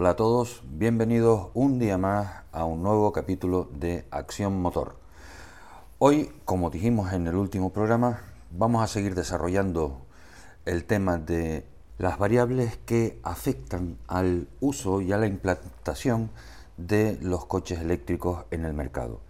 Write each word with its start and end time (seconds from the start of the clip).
Hola 0.00 0.10
a 0.10 0.16
todos, 0.16 0.62
bienvenidos 0.64 1.48
un 1.54 1.80
día 1.80 1.98
más 1.98 2.44
a 2.52 2.64
un 2.64 2.84
nuevo 2.84 3.10
capítulo 3.10 3.68
de 3.80 4.06
Acción 4.12 4.62
Motor. 4.62 4.94
Hoy, 5.98 6.30
como 6.44 6.70
dijimos 6.70 7.12
en 7.12 7.26
el 7.26 7.34
último 7.34 7.72
programa, 7.72 8.20
vamos 8.52 8.84
a 8.84 8.86
seguir 8.86 9.16
desarrollando 9.16 10.06
el 10.66 10.84
tema 10.84 11.18
de 11.18 11.66
las 11.98 12.16
variables 12.16 12.76
que 12.86 13.18
afectan 13.24 13.98
al 14.06 14.46
uso 14.60 15.00
y 15.00 15.10
a 15.10 15.16
la 15.16 15.26
implantación 15.26 16.30
de 16.76 17.18
los 17.20 17.46
coches 17.46 17.80
eléctricos 17.80 18.44
en 18.52 18.64
el 18.64 18.74
mercado. 18.74 19.20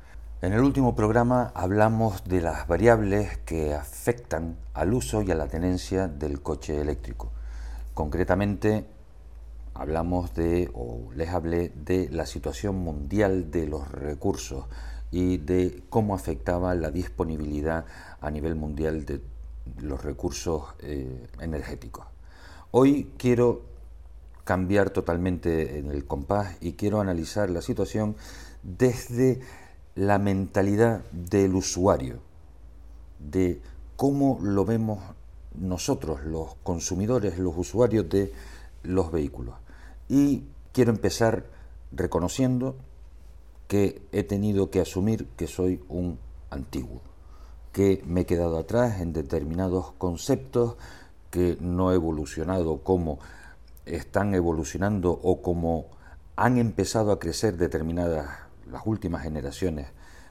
En 0.42 0.52
el 0.52 0.60
último 0.60 0.94
programa 0.94 1.50
hablamos 1.54 2.24
de 2.24 2.42
las 2.42 2.68
variables 2.68 3.38
que 3.38 3.72
afectan 3.72 4.58
al 4.74 4.92
uso 4.92 5.22
y 5.22 5.30
a 5.30 5.34
la 5.34 5.48
tenencia 5.48 6.08
del 6.08 6.42
coche 6.42 6.78
eléctrico. 6.78 7.30
Concretamente, 7.94 8.97
hablamos 9.78 10.34
de, 10.34 10.70
o 10.74 11.08
les 11.14 11.28
hablé 11.28 11.70
de 11.84 12.08
la 12.10 12.26
situación 12.26 12.76
mundial 12.76 13.50
de 13.52 13.66
los 13.66 13.88
recursos 13.88 14.64
y 15.12 15.38
de 15.38 15.84
cómo 15.88 16.16
afectaba 16.16 16.74
la 16.74 16.90
disponibilidad 16.90 17.86
a 18.20 18.30
nivel 18.30 18.56
mundial 18.56 19.06
de 19.06 19.20
los 19.80 20.02
recursos 20.02 20.64
eh, 20.80 21.28
energéticos. 21.40 22.06
Hoy 22.72 23.12
quiero 23.16 23.62
cambiar 24.42 24.90
totalmente 24.90 25.78
en 25.78 25.92
el 25.92 26.04
compás 26.06 26.56
y 26.60 26.72
quiero 26.72 27.00
analizar 27.00 27.48
la 27.48 27.62
situación 27.62 28.16
desde 28.64 29.40
la 29.94 30.18
mentalidad 30.18 31.04
del 31.12 31.54
usuario, 31.54 32.18
de 33.20 33.60
cómo 33.96 34.40
lo 34.42 34.64
vemos 34.64 34.98
nosotros, 35.54 36.24
los 36.24 36.56
consumidores, 36.64 37.38
los 37.38 37.56
usuarios 37.56 38.08
de 38.08 38.32
los 38.82 39.12
vehículos. 39.12 39.54
Y 40.08 40.44
quiero 40.72 40.90
empezar 40.90 41.46
reconociendo 41.92 42.76
que 43.66 44.02
he 44.12 44.22
tenido 44.22 44.70
que 44.70 44.80
asumir 44.80 45.28
que 45.36 45.46
soy 45.46 45.82
un 45.88 46.18
antiguo, 46.50 47.02
que 47.72 48.02
me 48.06 48.22
he 48.22 48.26
quedado 48.26 48.58
atrás 48.58 49.00
en 49.00 49.12
determinados 49.12 49.92
conceptos, 49.98 50.76
que 51.30 51.58
no 51.60 51.92
he 51.92 51.94
evolucionado 51.94 52.78
como 52.78 53.18
están 53.84 54.34
evolucionando 54.34 55.12
o 55.22 55.42
como 55.42 55.86
han 56.36 56.58
empezado 56.58 57.12
a 57.12 57.18
crecer 57.18 57.56
determinadas 57.56 58.28
las 58.70 58.86
últimas 58.86 59.22
generaciones 59.22 59.88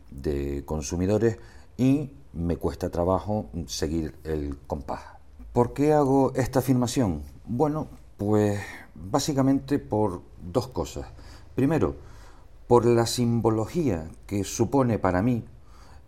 de 0.10 0.64
consumidores 0.66 1.38
y 1.78 2.12
me 2.34 2.58
cuesta 2.58 2.90
trabajo 2.90 3.50
seguir 3.68 4.16
el 4.24 4.58
compás. 4.68 5.02
¿Por 5.54 5.74
qué 5.74 5.94
hago 5.94 6.34
esta 6.36 6.60
afirmación? 6.60 7.22
Bueno, 7.46 7.88
pues 8.18 8.60
básicamente 8.96 9.80
por 9.80 10.22
dos 10.42 10.68
cosas. 10.68 11.08
Primero, 11.56 11.96
por 12.68 12.86
la 12.86 13.06
simbología 13.06 14.10
que 14.26 14.44
supone 14.44 15.00
para 15.00 15.22
mí 15.22 15.46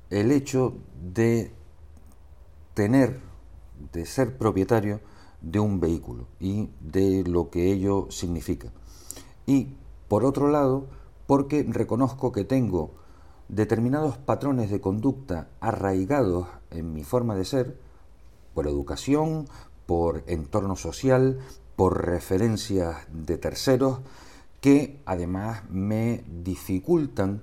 el 0.09 0.31
hecho 0.31 0.73
de 1.01 1.53
tener, 2.73 3.19
de 3.93 4.05
ser 4.05 4.37
propietario 4.37 4.99
de 5.41 5.59
un 5.59 5.79
vehículo 5.79 6.27
y 6.39 6.69
de 6.81 7.23
lo 7.23 7.49
que 7.49 7.71
ello 7.71 8.07
significa. 8.09 8.71
Y 9.45 9.75
por 10.07 10.25
otro 10.25 10.49
lado, 10.49 10.87
porque 11.27 11.65
reconozco 11.67 12.31
que 12.31 12.43
tengo 12.43 12.91
determinados 13.47 14.17
patrones 14.17 14.69
de 14.69 14.81
conducta 14.81 15.49
arraigados 15.59 16.47
en 16.71 16.93
mi 16.93 17.03
forma 17.03 17.35
de 17.35 17.45
ser, 17.45 17.79
por 18.53 18.67
educación, 18.67 19.47
por 19.85 20.23
entorno 20.27 20.75
social, 20.75 21.39
por 21.79 22.05
referencias 22.05 22.97
de 23.09 23.37
terceros, 23.37 23.99
que 24.59 25.01
además 25.05 25.61
me 25.69 26.25
dificultan 26.43 27.41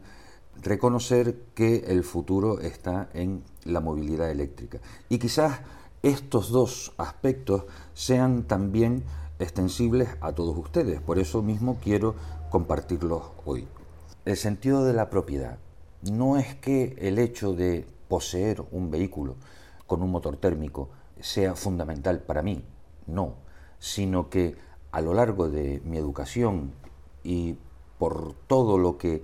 reconocer 0.61 1.45
que 1.55 1.85
el 1.87 2.05
futuro 2.05 2.61
está 2.61 3.09
en 3.15 3.43
la 3.65 3.81
movilidad 3.81 4.31
eléctrica. 4.31 4.79
Y 5.09 5.17
quizás 5.17 5.61
estos 6.03 6.51
dos 6.51 6.93
aspectos 6.99 7.65
sean 7.95 8.43
también 8.43 9.05
extensibles 9.39 10.11
a 10.21 10.35
todos 10.35 10.55
ustedes. 10.59 11.01
Por 11.01 11.19
eso 11.19 11.41
mismo 11.41 11.79
quiero 11.83 12.15
compartirlos 12.51 13.23
hoy. 13.47 13.67
El 14.27 14.37
sentido 14.37 14.85
de 14.85 14.93
la 14.93 15.09
propiedad 15.09 15.57
no 16.03 16.37
es 16.37 16.55
que 16.57 16.95
el 16.99 17.19
hecho 17.19 17.55
de 17.55 17.87
poseer 18.07 18.63
un 18.71 18.91
vehículo 18.91 19.37
con 19.87 20.03
un 20.03 20.11
motor 20.11 20.37
térmico 20.37 20.91
sea 21.23 21.55
fundamental 21.55 22.21
para 22.21 22.43
mí, 22.43 22.63
no, 23.07 23.46
sino 23.79 24.31
que 24.31 24.57
a 24.93 25.01
lo 25.01 25.15
largo 25.15 25.49
de 25.49 25.81
mi 25.85 25.97
educación 25.97 26.73
y 27.23 27.57
por 27.99 28.35
todo 28.47 28.79
lo 28.79 28.99
que 28.99 29.23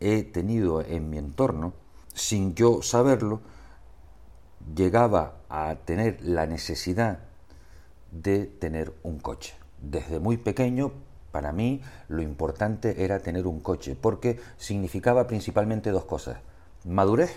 he 0.00 0.22
tenido 0.22 0.80
en 0.82 1.10
mi 1.10 1.18
entorno, 1.18 1.72
sin 2.14 2.54
yo 2.54 2.82
saberlo, 2.82 3.40
llegaba 4.74 5.36
a 5.48 5.76
tener 5.84 6.18
la 6.22 6.46
necesidad 6.46 7.20
de 8.10 8.46
tener 8.46 8.92
un 9.02 9.18
coche. 9.18 9.54
Desde 9.80 10.20
muy 10.20 10.36
pequeño 10.36 10.92
para 11.32 11.52
mí 11.52 11.80
lo 12.08 12.22
importante 12.22 13.04
era 13.04 13.20
tener 13.20 13.46
un 13.46 13.60
coche, 13.60 13.96
porque 14.00 14.40
significaba 14.56 15.26
principalmente 15.26 15.90
dos 15.90 16.04
cosas, 16.04 16.38
madurez 16.84 17.36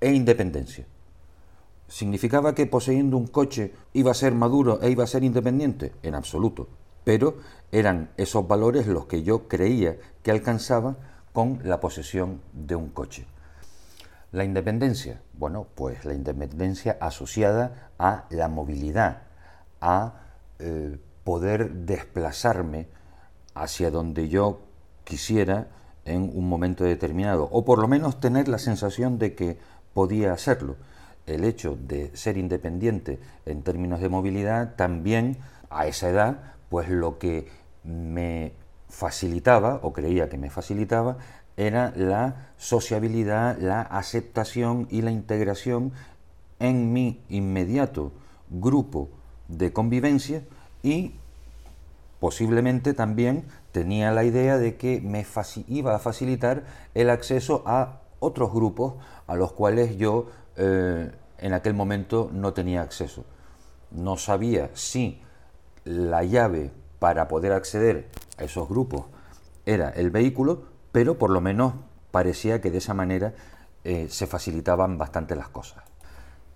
e 0.00 0.12
independencia. 0.12 0.86
¿Significaba 1.88 2.54
que 2.54 2.66
poseyendo 2.66 3.16
un 3.16 3.26
coche 3.26 3.72
iba 3.92 4.10
a 4.10 4.14
ser 4.14 4.34
maduro 4.34 4.80
e 4.82 4.90
iba 4.90 5.04
a 5.04 5.06
ser 5.06 5.22
independiente? 5.22 5.92
En 6.02 6.14
absoluto. 6.14 6.68
Pero 7.04 7.36
eran 7.70 8.10
esos 8.16 8.48
valores 8.48 8.86
los 8.86 9.06
que 9.06 9.22
yo 9.22 9.46
creía 9.46 9.96
que 10.22 10.32
alcanzaba 10.32 10.96
con 11.32 11.60
la 11.64 11.78
posesión 11.80 12.40
de 12.52 12.74
un 12.74 12.88
coche. 12.88 13.26
La 14.32 14.44
independencia, 14.44 15.20
bueno, 15.34 15.66
pues 15.74 16.04
la 16.04 16.14
independencia 16.14 16.98
asociada 17.00 17.90
a 17.98 18.24
la 18.30 18.48
movilidad, 18.48 19.22
a 19.80 20.14
eh, 20.58 20.98
poder 21.24 21.72
desplazarme 21.72 22.88
hacia 23.54 23.90
donde 23.90 24.28
yo 24.28 24.60
quisiera 25.04 25.68
en 26.04 26.22
un 26.34 26.48
momento 26.48 26.84
determinado, 26.84 27.48
o 27.50 27.64
por 27.64 27.78
lo 27.78 27.88
menos 27.88 28.20
tener 28.20 28.48
la 28.48 28.58
sensación 28.58 29.18
de 29.18 29.34
que 29.34 29.58
podía 29.94 30.32
hacerlo. 30.32 30.76
El 31.26 31.44
hecho 31.44 31.76
de 31.80 32.16
ser 32.16 32.38
independiente 32.38 33.18
en 33.44 33.62
términos 33.62 34.00
de 34.00 34.08
movilidad 34.08 34.76
también 34.76 35.38
a 35.70 35.86
esa 35.86 36.08
edad, 36.08 36.54
pues 36.68 36.88
lo 36.88 37.18
que 37.18 37.48
me 37.84 38.52
facilitaba, 38.88 39.80
o 39.82 39.92
creía 39.92 40.28
que 40.28 40.38
me 40.38 40.50
facilitaba, 40.50 41.18
era 41.56 41.92
la 41.96 42.50
sociabilidad, 42.56 43.58
la 43.58 43.80
aceptación 43.80 44.86
y 44.90 45.02
la 45.02 45.10
integración 45.10 45.92
en 46.58 46.92
mi 46.92 47.20
inmediato 47.28 48.12
grupo 48.50 49.08
de 49.48 49.72
convivencia 49.72 50.42
y 50.82 51.14
posiblemente 52.20 52.94
también 52.94 53.44
tenía 53.72 54.10
la 54.10 54.24
idea 54.24 54.58
de 54.58 54.76
que 54.76 55.00
me 55.00 55.24
iba 55.68 55.94
a 55.94 55.98
facilitar 55.98 56.64
el 56.94 57.10
acceso 57.10 57.62
a 57.66 58.00
otros 58.20 58.52
grupos 58.52 58.94
a 59.26 59.34
los 59.34 59.52
cuales 59.52 59.96
yo 59.96 60.28
eh, 60.56 61.10
en 61.38 61.52
aquel 61.52 61.74
momento 61.74 62.30
no 62.32 62.52
tenía 62.52 62.82
acceso. 62.82 63.24
No 63.90 64.16
sabía 64.16 64.70
si 64.74 65.22
la 65.84 66.24
llave 66.24 66.70
para 66.98 67.28
poder 67.28 67.52
acceder 67.52 68.08
a 68.38 68.44
esos 68.44 68.68
grupos 68.68 69.06
era 69.64 69.90
el 69.90 70.10
vehículo, 70.10 70.64
pero 70.92 71.18
por 71.18 71.30
lo 71.30 71.40
menos 71.40 71.74
parecía 72.10 72.60
que 72.60 72.70
de 72.70 72.78
esa 72.78 72.94
manera 72.94 73.34
eh, 73.84 74.08
se 74.10 74.26
facilitaban 74.26 74.98
bastante 74.98 75.36
las 75.36 75.48
cosas. 75.48 75.84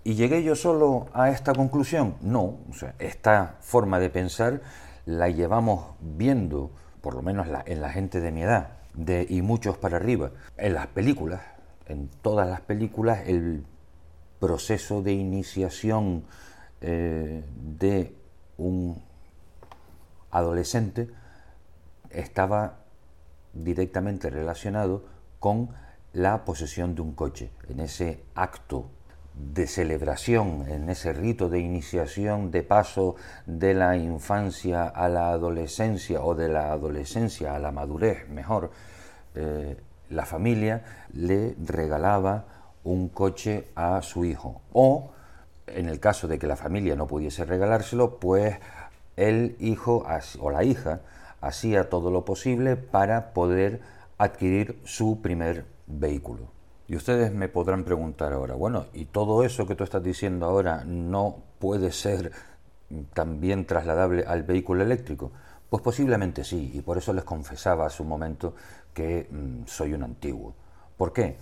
¿Y 0.03 0.15
llegué 0.15 0.43
yo 0.43 0.55
solo 0.55 1.07
a 1.13 1.29
esta 1.29 1.53
conclusión? 1.53 2.15
No, 2.21 2.57
esta 2.97 3.57
forma 3.61 3.99
de 3.99 4.09
pensar 4.09 4.61
la 5.05 5.29
llevamos 5.29 5.93
viendo, 5.99 6.71
por 7.01 7.13
lo 7.13 7.21
menos 7.21 7.47
en 7.65 7.81
la 7.81 7.89
gente 7.89 8.19
de 8.19 8.31
mi 8.31 8.41
edad, 8.41 8.71
y 9.29 9.41
muchos 9.41 9.77
para 9.77 9.97
arriba, 9.97 10.31
en 10.57 10.73
las 10.73 10.87
películas, 10.87 11.41
en 11.85 12.09
todas 12.21 12.49
las 12.49 12.61
películas, 12.61 13.19
el 13.27 13.65
proceso 14.41 15.03
de 15.03 15.13
iniciación 15.13 16.25
eh, 16.81 17.45
de 17.77 18.15
un 18.57 19.01
adolescente 20.31 21.07
estaba 22.09 22.79
directamente 23.53 24.31
relacionado 24.31 25.05
con 25.39 25.69
la 26.13 26.43
posesión 26.43 26.95
de 26.95 27.01
un 27.01 27.13
coche, 27.13 27.51
en 27.69 27.79
ese 27.81 28.23
acto 28.33 28.89
de 29.35 29.67
celebración, 29.67 30.65
en 30.67 30.89
ese 30.89 31.13
rito 31.13 31.47
de 31.47 31.59
iniciación, 31.59 32.49
de 32.49 32.63
paso 32.63 33.15
de 33.45 33.75
la 33.75 33.95
infancia 33.95 34.87
a 34.87 35.07
la 35.07 35.29
adolescencia 35.29 36.21
o 36.23 36.33
de 36.33 36.49
la 36.49 36.71
adolescencia 36.71 37.55
a 37.55 37.59
la 37.59 37.71
madurez, 37.71 38.27
mejor, 38.27 38.71
eh, 39.35 39.77
la 40.09 40.25
familia 40.25 40.83
le 41.13 41.55
regalaba 41.63 42.60
un 42.83 43.09
coche 43.09 43.67
a 43.75 44.01
su 44.01 44.25
hijo. 44.25 44.61
O, 44.73 45.11
en 45.67 45.87
el 45.87 45.99
caso 45.99 46.27
de 46.27 46.39
que 46.39 46.47
la 46.47 46.55
familia 46.55 46.95
no 46.95 47.07
pudiese 47.07 47.45
regalárselo, 47.45 48.19
pues 48.19 48.57
el 49.15 49.55
hijo 49.59 50.05
o 50.39 50.49
la 50.51 50.63
hija 50.63 51.01
hacía 51.41 51.89
todo 51.89 52.11
lo 52.11 52.25
posible 52.25 52.75
para 52.75 53.33
poder 53.33 53.81
adquirir 54.17 54.79
su 54.85 55.21
primer 55.21 55.65
vehículo. 55.87 56.47
Y 56.87 56.95
ustedes 56.95 57.33
me 57.33 57.47
podrán 57.47 57.83
preguntar 57.83 58.33
ahora, 58.33 58.53
bueno, 58.55 58.85
¿y 58.93 59.05
todo 59.05 59.43
eso 59.43 59.65
que 59.65 59.75
tú 59.75 59.83
estás 59.83 60.03
diciendo 60.03 60.45
ahora 60.45 60.83
no 60.85 61.37
puede 61.59 61.91
ser 61.91 62.31
también 63.13 63.65
trasladable 63.65 64.25
al 64.27 64.43
vehículo 64.43 64.83
eléctrico? 64.83 65.31
Pues 65.69 65.81
posiblemente 65.81 66.43
sí, 66.43 66.69
y 66.73 66.81
por 66.81 66.97
eso 66.97 67.13
les 67.13 67.23
confesaba 67.23 67.85
hace 67.85 68.03
un 68.03 68.09
momento 68.09 68.55
que 68.93 69.27
mm, 69.31 69.67
soy 69.67 69.93
un 69.93 70.03
antiguo. 70.03 70.53
¿Por 70.97 71.13
qué? 71.13 71.37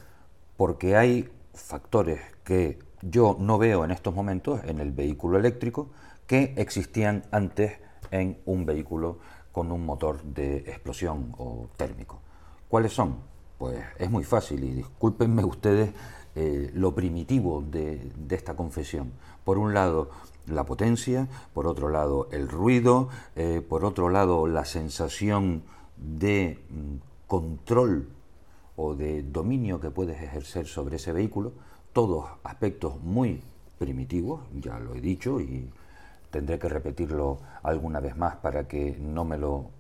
Porque 0.60 0.98
hay 0.98 1.30
factores 1.54 2.20
que 2.44 2.80
yo 3.02 3.38
no 3.40 3.58
veo 3.58 3.86
en 3.86 3.92
estos 3.92 4.14
momentos 4.14 4.60
en 4.66 4.82
el 4.82 4.92
vehículo 4.92 5.40
eléctrico 5.40 5.88
que 6.28 6.54
existían 6.58 7.24
antes 7.32 7.78
en 8.12 8.42
un 8.46 8.66
vehículo 8.66 9.20
con 9.54 9.72
un 9.72 9.86
motor 9.86 10.22
de 10.22 10.58
explosión 10.58 11.34
o 11.38 11.70
térmico. 11.78 12.20
¿Cuáles 12.68 12.92
son? 12.92 13.20
Pues 13.58 13.80
es 13.98 14.12
muy 14.12 14.26
fácil 14.26 14.62
y 14.66 14.74
discúlpenme 14.74 15.46
ustedes 15.46 15.92
eh, 16.36 16.70
lo 16.74 16.94
primitivo 16.94 17.62
de, 17.62 18.12
esta 18.30 18.58
confesión. 18.58 19.14
Por 19.46 19.60
un 19.60 19.74
lado, 19.74 20.10
la 20.46 20.66
potencia, 20.66 21.30
por 21.54 21.68
otro 21.68 21.88
lado, 21.88 22.28
el 22.34 22.50
ruido, 22.50 23.08
eh, 23.38 23.62
por 23.62 23.86
otro 23.86 24.10
lado, 24.10 24.46
la 24.46 24.66
sensación 24.66 25.64
de 25.96 26.60
mm, 26.70 27.28
control 27.28 28.10
o 28.82 28.96
de 28.96 29.24
dominio 29.24 29.82
que 29.82 29.92
puedes 29.92 30.22
ejercer 30.22 30.66
sobre 30.66 30.96
ese 30.96 31.12
vehículo, 31.12 31.52
todos 31.92 32.26
aspectos 32.46 33.02
muy 33.02 33.44
primitivos, 33.78 34.42
ya 34.54 34.80
lo 34.80 34.96
he 34.96 35.02
dicho 35.02 35.42
y 35.42 35.70
tendré 36.32 36.60
que 36.60 36.70
repetirlo 36.70 37.40
alguna 37.62 38.00
vez 38.00 38.16
más 38.16 38.38
para 38.38 38.70
que 38.70 38.96
no 38.98 39.26
me 39.26 39.38
lo 39.38 39.72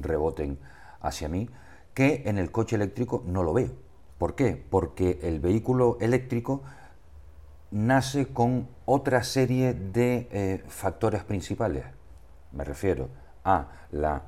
reboten 0.00 0.58
hacia 1.02 1.28
mí, 1.28 1.50
que 1.92 2.22
en 2.24 2.38
el 2.38 2.50
coche 2.50 2.76
eléctrico 2.76 3.22
no 3.26 3.42
lo 3.42 3.52
veo. 3.52 3.70
¿Por 4.16 4.34
qué? 4.34 4.64
Porque 4.70 5.18
el 5.22 5.40
vehículo 5.40 5.98
eléctrico 6.00 6.62
nace 7.70 8.28
con 8.28 8.66
otra 8.86 9.24
serie 9.24 9.74
de 9.74 10.26
eh, 10.30 10.64
factores 10.68 11.22
principales. 11.22 11.84
Me 12.52 12.64
refiero 12.64 13.10
a 13.44 13.68
la 13.90 14.22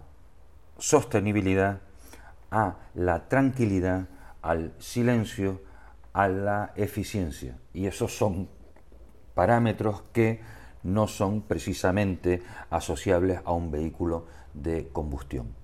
sostenibilidad, 0.76 1.80
a 2.50 2.76
la 2.94 3.28
tranquilidad, 3.28 4.08
al 4.42 4.72
silencio, 4.78 5.60
a 6.12 6.28
la 6.28 6.72
eficiencia. 6.76 7.58
Y 7.72 7.86
esos 7.86 8.16
son 8.16 8.48
parámetros 9.34 10.02
que 10.12 10.40
no 10.82 11.06
son 11.06 11.42
precisamente 11.42 12.42
asociables 12.70 13.40
a 13.44 13.52
un 13.52 13.70
vehículo 13.70 14.26
de 14.54 14.88
combustión. 14.88 15.54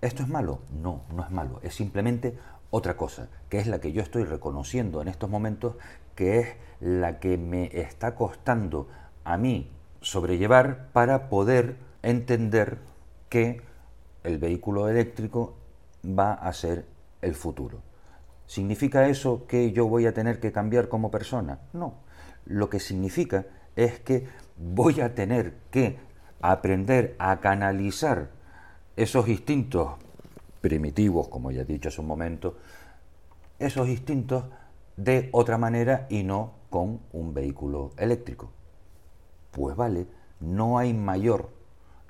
¿Esto 0.00 0.22
es 0.22 0.28
malo? 0.28 0.60
No, 0.70 1.02
no 1.12 1.24
es 1.24 1.30
malo. 1.30 1.60
Es 1.62 1.74
simplemente 1.74 2.38
otra 2.70 2.96
cosa, 2.96 3.28
que 3.48 3.58
es 3.58 3.66
la 3.66 3.80
que 3.80 3.92
yo 3.92 4.02
estoy 4.02 4.24
reconociendo 4.24 5.00
en 5.00 5.08
estos 5.08 5.30
momentos, 5.30 5.76
que 6.14 6.40
es 6.40 6.56
la 6.80 7.18
que 7.18 7.38
me 7.38 7.70
está 7.72 8.14
costando 8.14 8.88
a 9.24 9.36
mí 9.36 9.70
sobrellevar 10.00 10.88
para 10.92 11.28
poder 11.28 11.76
entender 12.02 12.78
que 13.28 13.62
el 14.22 14.38
vehículo 14.38 14.88
eléctrico 14.88 15.56
va 16.04 16.34
a 16.34 16.52
ser 16.52 16.86
el 17.22 17.34
futuro. 17.34 17.82
¿Significa 18.46 19.08
eso 19.08 19.46
que 19.46 19.72
yo 19.72 19.86
voy 19.86 20.06
a 20.06 20.14
tener 20.14 20.40
que 20.40 20.52
cambiar 20.52 20.88
como 20.88 21.10
persona? 21.10 21.60
No. 21.72 21.94
Lo 22.46 22.70
que 22.70 22.80
significa 22.80 23.44
es 23.76 24.00
que 24.00 24.26
voy 24.56 25.00
a 25.00 25.14
tener 25.14 25.54
que 25.70 25.98
aprender 26.40 27.14
a 27.18 27.40
canalizar 27.40 28.30
esos 28.96 29.28
instintos 29.28 29.92
primitivos, 30.60 31.28
como 31.28 31.50
ya 31.50 31.62
he 31.62 31.64
dicho 31.64 31.88
hace 31.88 32.00
un 32.00 32.06
momento, 32.06 32.56
esos 33.58 33.88
instintos 33.88 34.44
de 34.96 35.28
otra 35.32 35.58
manera 35.58 36.06
y 36.08 36.22
no 36.22 36.52
con 36.70 37.00
un 37.12 37.34
vehículo 37.34 37.92
eléctrico. 37.96 38.50
Pues 39.52 39.76
vale, 39.76 40.06
no 40.40 40.78
hay 40.78 40.94
mayor 40.94 41.50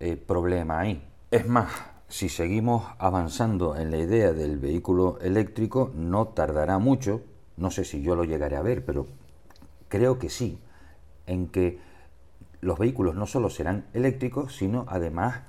eh, 0.00 0.16
problema 0.16 0.80
ahí. 0.80 1.04
Es 1.30 1.46
más, 1.46 1.70
si 2.08 2.28
seguimos 2.28 2.84
avanzando 2.98 3.76
en 3.76 3.90
la 3.90 3.98
idea 3.98 4.32
del 4.32 4.58
vehículo 4.58 5.18
eléctrico, 5.20 5.90
no 5.94 6.28
tardará 6.28 6.78
mucho, 6.78 7.20
no 7.56 7.70
sé 7.70 7.84
si 7.84 8.02
yo 8.02 8.16
lo 8.16 8.24
llegaré 8.24 8.56
a 8.56 8.62
ver, 8.62 8.84
pero 8.84 9.06
creo 9.88 10.18
que 10.18 10.30
sí, 10.30 10.58
en 11.26 11.48
que 11.48 11.78
los 12.60 12.78
vehículos 12.78 13.14
no 13.14 13.26
solo 13.26 13.50
serán 13.50 13.86
eléctricos, 13.92 14.56
sino 14.56 14.86
además 14.88 15.42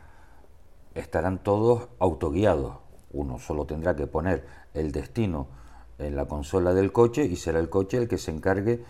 estarán 0.96 1.42
todos 1.42 1.88
autoguiados. 2.00 2.78
Uno 3.12 3.40
solo 3.40 3.66
tendrá 3.66 3.96
que 3.96 4.06
poner 4.06 4.46
el 4.74 4.92
destino 4.92 5.48
en 5.98 6.16
la 6.16 6.26
consola 6.26 6.74
del 6.74 6.92
coche 6.92 7.26
y 7.26 7.36
será 7.36 7.60
el 7.60 7.70
coche 7.70 7.98
el 7.98 8.08
que 8.08 8.18
se 8.18 8.32
encargue 8.32 8.84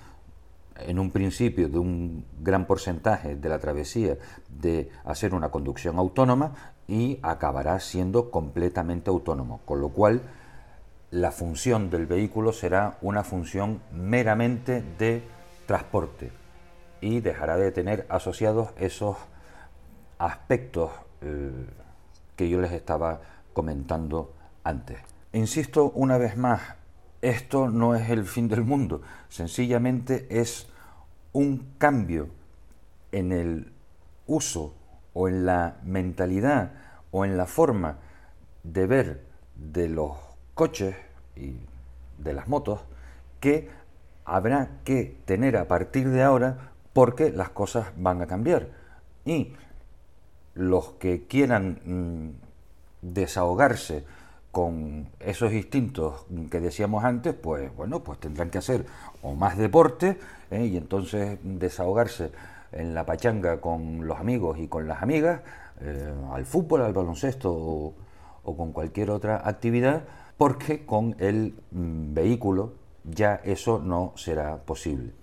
en 0.85 0.99
un 0.99 1.11
principio 1.11 1.69
de 1.69 1.79
un 1.79 2.25
gran 2.41 2.65
porcentaje 2.65 3.35
de 3.35 3.49
la 3.49 3.59
travesía 3.59 4.17
de 4.49 4.89
hacer 5.05 5.33
una 5.33 5.49
conducción 5.49 5.97
autónoma 5.97 6.73
y 6.87 7.19
acabará 7.21 7.79
siendo 7.79 8.31
completamente 8.31 9.09
autónomo, 9.09 9.61
con 9.65 9.81
lo 9.81 9.89
cual 9.89 10.21
la 11.11 11.31
función 11.31 11.89
del 11.89 12.05
vehículo 12.05 12.51
será 12.53 12.97
una 13.01 13.23
función 13.23 13.81
meramente 13.91 14.83
de 14.97 15.23
transporte 15.65 16.31
y 17.01 17.19
dejará 17.21 17.57
de 17.57 17.71
tener 17.71 18.05
asociados 18.09 18.69
esos 18.77 19.17
aspectos 20.17 20.91
eh, 21.21 21.51
que 22.35 22.49
yo 22.49 22.61
les 22.61 22.71
estaba 22.71 23.21
comentando 23.53 24.33
antes. 24.63 24.99
Insisto 25.33 25.91
una 25.95 26.17
vez 26.17 26.37
más, 26.37 26.61
esto 27.21 27.69
no 27.69 27.95
es 27.95 28.09
el 28.09 28.25
fin 28.25 28.47
del 28.47 28.63
mundo, 28.63 29.01
sencillamente 29.29 30.27
es 30.29 30.67
un 31.33 31.73
cambio 31.77 32.29
en 33.11 33.31
el 33.31 33.71
uso 34.27 34.73
o 35.13 35.27
en 35.27 35.45
la 35.45 35.77
mentalidad 35.83 36.73
o 37.11 37.25
en 37.25 37.37
la 37.37 37.45
forma 37.45 37.97
de 38.63 38.87
ver 38.87 39.23
de 39.55 39.89
los 39.89 40.17
coches 40.53 40.95
y 41.35 41.55
de 42.17 42.33
las 42.33 42.47
motos 42.47 42.81
que 43.39 43.69
habrá 44.25 44.69
que 44.83 45.17
tener 45.25 45.57
a 45.57 45.67
partir 45.67 46.09
de 46.09 46.21
ahora 46.21 46.71
porque 46.93 47.31
las 47.31 47.49
cosas 47.49 47.87
van 47.97 48.21
a 48.21 48.27
cambiar. 48.27 48.69
Y 49.25 49.53
los 50.53 50.91
que 50.93 51.25
quieran 51.27 51.79
mm, 51.85 52.29
desahogarse 53.01 54.05
con 54.51 55.09
esos 55.19 55.53
instintos 55.53 56.25
que 56.49 56.59
decíamos 56.59 57.03
antes, 57.03 57.33
pues 57.35 57.75
bueno, 57.75 58.03
pues 58.03 58.19
tendrán 58.19 58.49
que 58.49 58.57
hacer 58.57 58.85
o 59.21 59.35
más 59.35 59.57
deporte 59.57 60.17
¿eh? 60.49 60.65
y 60.65 60.77
entonces 60.77 61.37
desahogarse 61.43 62.31
en 62.71 62.93
la 62.93 63.05
pachanga 63.05 63.61
con 63.61 64.07
los 64.07 64.19
amigos 64.19 64.59
y 64.59 64.67
con 64.67 64.87
las 64.87 65.03
amigas, 65.03 65.41
eh, 65.81 66.13
al 66.31 66.45
fútbol, 66.45 66.81
al 66.81 66.93
baloncesto 66.93 67.51
o, 67.53 67.95
con 68.43 68.71
cualquier 68.71 69.11
otra 69.11 69.47
actividad, 69.47 70.03
porque 70.37 70.85
con 70.85 71.15
el 71.19 71.53
mm, 71.71 72.13
vehículo 72.13 72.73
ya 73.03 73.35
eso 73.43 73.79
no 73.79 74.13
será 74.15 74.57
posible. 74.57 75.13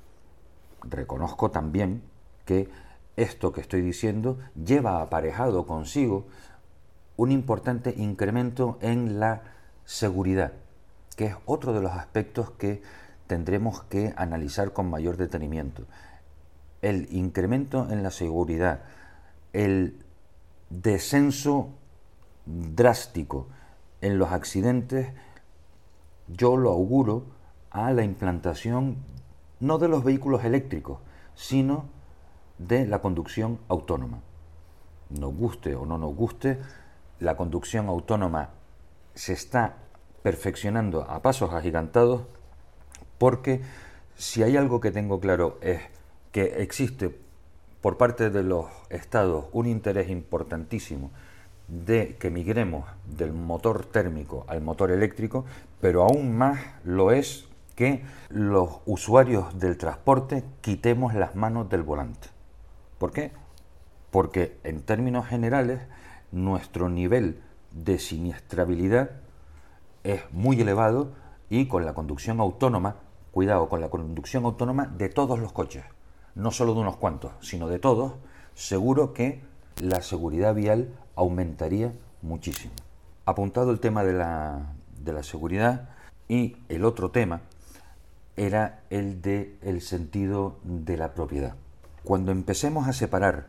Reconozco 0.82 1.50
también 1.50 2.02
que 2.44 2.68
esto 3.16 3.52
que 3.52 3.62
estoy 3.62 3.80
diciendo 3.80 4.38
lleva 4.54 5.02
aparejado 5.02 5.66
consigo 5.66 6.26
un 7.16 7.32
importante 7.32 7.94
incremento 7.96 8.78
en 8.80 9.18
la 9.18 9.42
seguridad, 9.84 10.52
que 11.16 11.26
es 11.26 11.36
otro 11.46 11.72
de 11.72 11.80
los 11.80 11.92
aspectos 11.92 12.50
que 12.50 12.82
tendremos 13.26 13.82
que 13.84 14.12
analizar 14.16 14.72
con 14.72 14.90
mayor 14.90 15.16
detenimiento. 15.16 15.84
El 16.82 17.08
incremento 17.10 17.88
en 17.90 18.02
la 18.02 18.10
seguridad, 18.10 18.82
el 19.52 20.04
descenso 20.70 21.70
drástico 22.44 23.48
en 24.00 24.18
los 24.18 24.30
accidentes, 24.32 25.08
yo 26.28 26.56
lo 26.56 26.70
auguro 26.70 27.24
a 27.70 27.92
la 27.92 28.04
implantación 28.04 28.96
no 29.60 29.78
de 29.78 29.88
los 29.88 30.04
vehículos 30.04 30.44
eléctricos, 30.44 30.98
sino 31.34 31.86
de 32.58 32.86
la 32.86 33.00
conducción 33.00 33.58
autónoma. 33.68 34.20
Nos 35.10 35.34
guste 35.34 35.74
o 35.74 35.86
no 35.86 35.98
nos 35.98 36.14
guste, 36.14 36.58
la 37.20 37.36
conducción 37.36 37.88
autónoma 37.88 38.50
se 39.14 39.32
está 39.32 39.76
perfeccionando 40.22 41.02
a 41.02 41.22
pasos 41.22 41.52
agigantados 41.52 42.22
porque 43.18 43.62
si 44.16 44.42
hay 44.42 44.56
algo 44.56 44.80
que 44.80 44.90
tengo 44.90 45.20
claro 45.20 45.58
es 45.60 45.80
que 46.32 46.62
existe 46.62 47.18
por 47.80 47.96
parte 47.96 48.30
de 48.30 48.42
los 48.42 48.66
estados 48.90 49.46
un 49.52 49.66
interés 49.66 50.10
importantísimo 50.10 51.10
de 51.68 52.16
que 52.16 52.30
migremos 52.30 52.84
del 53.04 53.32
motor 53.32 53.84
térmico 53.84 54.44
al 54.48 54.60
motor 54.60 54.90
eléctrico, 54.90 55.44
pero 55.80 56.02
aún 56.02 56.36
más 56.36 56.60
lo 56.84 57.10
es 57.10 57.48
que 57.74 58.02
los 58.28 58.80
usuarios 58.86 59.58
del 59.58 59.76
transporte 59.76 60.44
quitemos 60.60 61.14
las 61.14 61.34
manos 61.34 61.68
del 61.68 61.82
volante. 61.82 62.28
¿Por 62.98 63.12
qué? 63.12 63.32
Porque 64.10 64.56
en 64.64 64.82
términos 64.82 65.26
generales 65.26 65.80
nuestro 66.32 66.88
nivel 66.88 67.42
de 67.72 67.98
siniestrabilidad 67.98 69.10
es 70.04 70.22
muy 70.32 70.60
elevado 70.60 71.12
y 71.50 71.66
con 71.66 71.84
la 71.84 71.94
conducción 71.94 72.40
autónoma, 72.40 72.96
cuidado, 73.32 73.68
con 73.68 73.80
la 73.80 73.88
conducción 73.88 74.44
autónoma 74.44 74.86
de 74.86 75.08
todos 75.08 75.38
los 75.38 75.52
coches, 75.52 75.84
no 76.34 76.50
solo 76.50 76.74
de 76.74 76.80
unos 76.80 76.96
cuantos, 76.96 77.32
sino 77.40 77.68
de 77.68 77.78
todos, 77.78 78.14
seguro 78.54 79.12
que 79.12 79.42
la 79.80 80.00
seguridad 80.02 80.54
vial 80.54 80.94
aumentaría 81.14 81.92
muchísimo. 82.22 82.74
Apuntado 83.24 83.70
el 83.70 83.80
tema 83.80 84.04
de 84.04 84.12
la, 84.12 84.74
de 84.98 85.12
la 85.12 85.22
seguridad 85.22 85.90
y 86.28 86.56
el 86.68 86.84
otro 86.84 87.10
tema 87.10 87.42
era 88.36 88.82
el 88.90 89.22
de 89.22 89.56
el 89.62 89.80
sentido 89.80 90.58
de 90.62 90.96
la 90.96 91.14
propiedad. 91.14 91.54
Cuando 92.04 92.32
empecemos 92.32 92.86
a 92.86 92.92
separar 92.92 93.48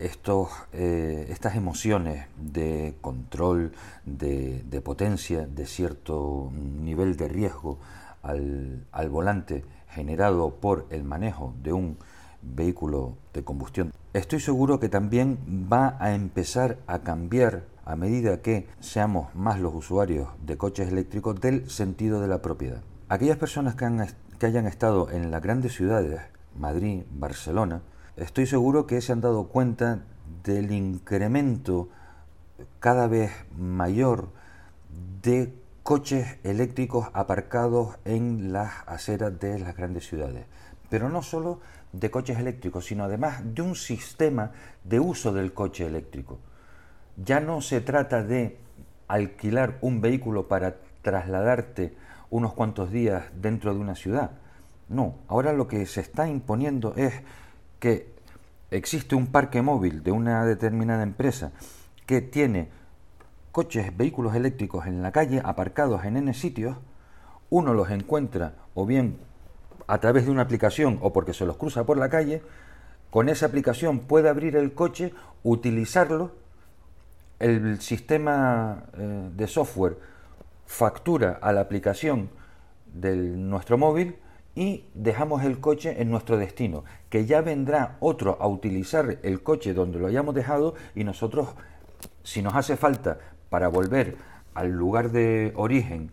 estos, 0.00 0.48
eh, 0.72 1.26
estas 1.28 1.54
emociones 1.54 2.26
de 2.36 2.94
control, 3.00 3.72
de, 4.04 4.62
de, 4.64 4.80
potencia, 4.80 5.46
de 5.46 5.66
cierto 5.66 6.50
nivel 6.52 7.16
de 7.16 7.28
riesgo 7.28 7.78
al, 8.22 8.86
al 8.90 9.08
volante 9.10 9.64
generado 9.90 10.54
por 10.56 10.86
el 10.90 11.04
manejo 11.04 11.54
de 11.62 11.72
un 11.72 11.98
vehículo 12.42 13.16
de 13.34 13.44
combustión, 13.44 13.92
estoy 14.14 14.40
seguro 14.40 14.80
que 14.80 14.88
también 14.88 15.68
va 15.70 15.96
a 16.00 16.14
empezar 16.14 16.78
a 16.86 17.00
cambiar 17.00 17.64
a 17.84 17.96
medida 17.96 18.40
que 18.40 18.68
seamos 18.80 19.34
más 19.34 19.60
los 19.60 19.74
usuarios 19.74 20.28
de 20.44 20.56
coches 20.56 20.88
eléctricos 20.88 21.40
del 21.40 21.68
sentido 21.68 22.20
de 22.20 22.28
la 22.28 22.40
propiedad. 22.40 22.82
Aquellas 23.08 23.36
personas 23.36 23.74
que, 23.74 23.84
han, 23.84 24.06
que 24.38 24.46
hayan 24.46 24.66
estado 24.66 25.10
en 25.10 25.30
las 25.30 25.42
grandes 25.42 25.74
ciudades, 25.74 26.20
Madrid, 26.56 27.02
Barcelona, 27.10 27.82
estoy 28.20 28.46
seguro 28.46 28.86
que 28.86 29.00
se 29.00 29.12
han 29.12 29.20
dado 29.20 29.48
cuenta 29.48 30.00
del 30.44 30.72
incremento 30.72 31.88
cada 32.78 33.06
vez 33.06 33.30
mayor 33.56 34.28
de 35.22 35.54
coches 35.82 36.38
eléctricos 36.44 37.08
aparcados 37.14 37.96
en 38.04 38.52
las 38.52 38.72
aceras 38.86 39.38
de 39.40 39.58
las 39.58 39.76
grandes 39.76 40.06
ciudades. 40.06 40.44
Pero 40.88 41.08
no 41.08 41.22
solo 41.22 41.60
de 41.92 42.10
coches 42.10 42.38
eléctricos, 42.38 42.86
sino 42.86 43.04
además 43.04 43.42
de 43.54 43.62
un 43.62 43.74
sistema 43.74 44.52
de 44.84 45.00
uso 45.00 45.32
del 45.32 45.52
coche 45.52 45.86
eléctrico. 45.86 46.38
Ya 47.16 47.40
no 47.40 47.60
se 47.60 47.80
trata 47.80 48.22
de 48.22 48.58
alquilar 49.08 49.78
un 49.80 50.00
vehículo 50.00 50.46
para 50.46 50.76
trasladarte 51.02 51.96
unos 52.28 52.52
cuantos 52.52 52.90
días 52.90 53.24
dentro 53.34 53.74
de 53.74 53.80
una 53.80 53.94
ciudad. 53.94 54.32
No, 54.88 55.16
ahora 55.28 55.52
lo 55.52 55.66
que 55.66 55.86
se 55.86 56.00
está 56.00 56.28
imponiendo 56.28 56.94
es 56.96 57.14
que 57.80 58.09
existe 58.70 59.14
un 59.14 59.26
parque 59.26 59.62
móvil 59.62 60.02
de 60.02 60.12
una 60.12 60.44
determinada 60.44 61.02
empresa 61.02 61.52
que 62.06 62.20
tiene 62.20 62.68
coches, 63.52 63.96
vehículos 63.96 64.34
eléctricos 64.34 64.86
en 64.86 65.02
la 65.02 65.12
calle 65.12 65.42
aparcados 65.44 66.04
en 66.04 66.16
N 66.16 66.32
sitios, 66.34 66.76
uno 67.50 67.74
los 67.74 67.90
encuentra 67.90 68.54
o 68.74 68.86
bien 68.86 69.18
a 69.86 69.98
través 69.98 70.24
de 70.24 70.30
una 70.30 70.42
aplicación 70.42 70.98
o 71.02 71.12
porque 71.12 71.34
se 71.34 71.44
los 71.46 71.56
cruza 71.56 71.84
por 71.84 71.96
la 71.96 72.08
calle, 72.08 72.42
con 73.10 73.28
esa 73.28 73.46
aplicación 73.46 74.00
puede 74.00 74.28
abrir 74.28 74.54
el 74.54 74.72
coche, 74.72 75.12
utilizarlo, 75.42 76.32
el 77.40 77.80
sistema 77.80 78.84
eh, 78.96 79.30
de 79.34 79.46
software 79.48 79.98
factura 80.66 81.38
a 81.42 81.52
la 81.52 81.62
aplicación 81.62 82.30
de 82.86 83.16
nuestro 83.16 83.78
móvil 83.78 84.16
y 84.60 84.84
dejamos 84.92 85.42
el 85.42 85.58
coche 85.58 86.02
en 86.02 86.10
nuestro 86.10 86.36
destino, 86.36 86.84
que 87.08 87.24
ya 87.24 87.40
vendrá 87.40 87.96
otro 87.98 88.36
a 88.42 88.46
utilizar 88.46 89.18
el 89.22 89.42
coche 89.42 89.72
donde 89.72 89.98
lo 89.98 90.06
hayamos 90.06 90.34
dejado 90.34 90.74
y 90.94 91.02
nosotros, 91.02 91.48
si 92.24 92.42
nos 92.42 92.54
hace 92.54 92.76
falta 92.76 93.16
para 93.48 93.68
volver 93.68 94.18
al 94.52 94.68
lugar 94.68 95.12
de 95.12 95.54
origen, 95.56 96.12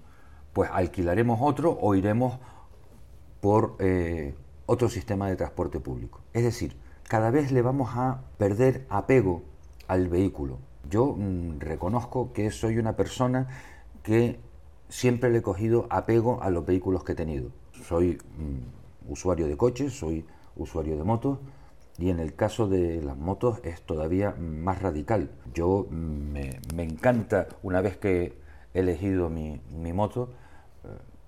pues 0.53 0.69
alquilaremos 0.71 1.39
otro 1.41 1.77
o 1.81 1.93
iremos 1.93 2.39
por 3.41 3.75
eh, 3.79 4.33
otro 4.65 4.87
sistema 4.87 5.27
de 5.27 5.35
transporte 5.35 5.81
público. 5.81 6.21
Es 6.31 6.43
decir, 6.43 6.77
cada 7.03 7.31
vez 7.31 7.51
le 7.51 7.61
vamos 7.61 7.89
a 7.95 8.21
perder 8.37 8.85
apego 8.87 9.43
al 9.89 10.07
vehículo. 10.07 10.59
Yo 10.89 11.17
mm, 11.17 11.59
reconozco 11.59 12.31
que 12.31 12.49
soy 12.51 12.77
una 12.77 12.95
persona 12.95 13.49
que 14.03 14.39
siempre 14.87 15.31
le 15.31 15.39
he 15.39 15.41
cogido 15.41 15.85
apego 15.89 16.41
a 16.41 16.49
los 16.49 16.65
vehículos 16.65 17.03
que 17.03 17.11
he 17.11 17.15
tenido. 17.15 17.51
Soy 17.85 18.17
usuario 19.07 19.47
de 19.47 19.57
coches, 19.57 19.93
soy 19.93 20.25
usuario 20.55 20.97
de 20.97 21.03
motos 21.03 21.39
y 21.97 22.09
en 22.09 22.19
el 22.19 22.35
caso 22.35 22.67
de 22.67 23.01
las 23.01 23.17
motos 23.17 23.59
es 23.63 23.81
todavía 23.81 24.35
más 24.39 24.81
radical. 24.81 25.31
Yo 25.53 25.87
mm, 25.89 26.33
me, 26.75 26.83
encanta, 26.83 27.47
una 27.63 27.81
vez 27.81 27.97
que 27.97 28.37
he 28.73 28.79
elegido 28.79 29.29
mi, 29.29 29.59
mi 29.71 29.93
moto, 29.93 30.29
eh, 30.83 30.87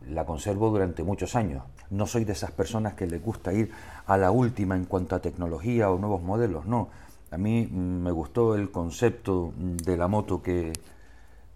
la 0.10 0.26
conservo 0.26 0.70
durante 0.70 1.04
muchos 1.04 1.36
años. 1.36 1.64
No 1.90 2.06
soy 2.06 2.24
de 2.24 2.34
esas 2.34 2.52
personas 2.52 2.94
que 2.94 3.08
les 3.08 3.22
gusta 3.22 3.52
ir 3.52 3.72
a 4.06 4.18
la 4.18 4.32
última 4.32 4.76
en 4.76 4.86
cuanto 4.86 5.16
a 5.16 5.22
tecnología 5.22 5.90
o 5.90 5.98
nuevos 5.98 6.22
modelos, 6.22 6.66
no. 6.66 6.90
A 7.32 7.38
mí 7.38 7.68
mm, 7.70 8.04
me 8.04 8.12
gustó 8.12 8.56
el 8.56 8.70
concepto 8.72 9.54
de 9.58 9.98
la 9.98 10.08
moto 10.08 10.42
que, 10.42 10.74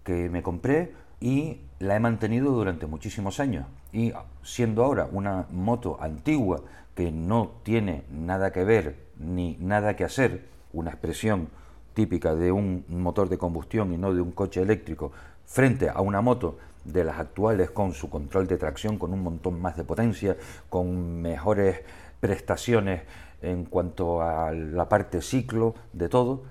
que 0.02 0.28
me 0.28 0.42
compré 0.42 0.92
y 1.20 1.60
la 1.78 1.96
he 1.96 2.00
mantenido 2.00 2.50
durante 2.50 2.86
muchísimos 2.86 3.38
años. 3.38 3.66
Y 3.94 4.12
siendo 4.42 4.84
ahora 4.84 5.08
una 5.10 5.46
moto 5.52 5.98
antigua 6.00 6.62
que 6.96 7.12
no 7.12 7.52
tiene 7.62 8.02
nada 8.10 8.50
que 8.50 8.64
ver 8.64 8.96
ni 9.18 9.56
nada 9.60 9.94
que 9.94 10.02
hacer, 10.02 10.46
una 10.72 10.90
expresión 10.90 11.48
típica 11.94 12.34
de 12.34 12.50
un 12.50 12.84
motor 12.88 13.28
de 13.28 13.38
combustión 13.38 13.92
y 13.92 13.96
no 13.96 14.12
de 14.12 14.20
un 14.20 14.32
coche 14.32 14.60
eléctrico, 14.60 15.12
frente 15.46 15.88
a 15.88 16.00
una 16.00 16.20
moto 16.20 16.58
de 16.84 17.04
las 17.04 17.20
actuales 17.20 17.70
con 17.70 17.92
su 17.92 18.10
control 18.10 18.48
de 18.48 18.56
tracción, 18.56 18.98
con 18.98 19.12
un 19.12 19.22
montón 19.22 19.62
más 19.62 19.76
de 19.76 19.84
potencia, 19.84 20.36
con 20.68 21.22
mejores 21.22 21.80
prestaciones 22.18 23.02
en 23.42 23.64
cuanto 23.64 24.22
a 24.22 24.50
la 24.50 24.88
parte 24.88 25.22
ciclo, 25.22 25.76
de 25.92 26.08
todo. 26.08 26.42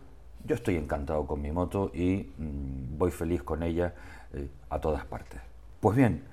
Yo 0.45 0.55
estoy 0.55 0.77
encantado 0.77 1.27
con 1.27 1.41
mi 1.41 1.51
moto 1.51 1.91
y 1.93 2.31
mm, 2.38 2.97
voy 2.97 3.12
feliz 3.12 3.43
con 3.43 3.63
ella 3.63 3.93
eh, 4.33 4.47
a 4.69 4.79
todas 4.79 5.03
partes. 5.03 5.41
Pues 5.81 5.97
bien, 5.97 6.23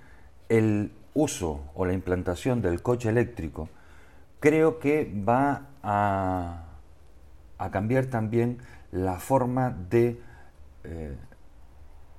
el 0.48 0.92
uso 1.14 1.60
o 1.74 1.84
la 1.84 1.92
implantación 1.92 2.62
del 2.62 2.82
coche 2.82 3.08
eléctrico 3.08 3.68
creo 4.40 4.78
que 4.78 5.12
va 5.28 5.68
a, 5.82 6.66
cambiar 7.70 8.06
también 8.06 8.58
la 8.90 9.18
forma 9.18 9.70
de 9.70 10.20
eh, 10.84 11.14